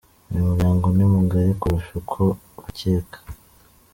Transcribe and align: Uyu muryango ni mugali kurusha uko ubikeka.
Uyu 0.29 0.43
muryango 0.47 0.85
ni 0.95 1.05
mugali 1.11 1.51
kurusha 1.59 1.93
uko 2.01 2.21
ubikeka. 2.59 3.17